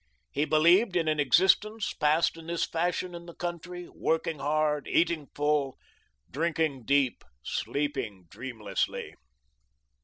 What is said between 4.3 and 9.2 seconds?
hard, eating full, drinking deep, sleeping dreamlessly.